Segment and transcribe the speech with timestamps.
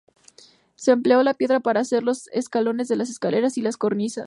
[0.73, 4.19] Se empleó la piedra para hacer los escalones de las escaleras y las cornisas.